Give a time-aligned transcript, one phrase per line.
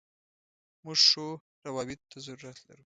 [0.83, 1.27] موږ ښو
[1.63, 2.83] راوبطو ته ضرورت لرو.